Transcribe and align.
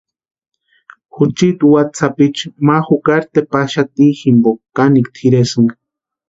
Juchiti 1.13 1.63
watsï 1.73 1.95
sapichu 1.99 2.45
ma 2.65 2.75
jukari 2.85 3.27
tepaxati 3.33 4.05
jimpo 4.19 4.49
kanikwa 4.75 5.11
tʼiresïnka. 5.15 5.75